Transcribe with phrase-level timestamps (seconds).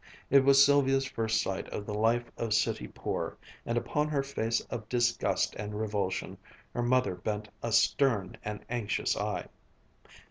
[0.31, 4.59] It was Sylvia's first sight of the life of city poor, and upon her face
[4.61, 6.39] of disgust and revulsion
[6.73, 9.47] her mother bent a stern and anxious eye.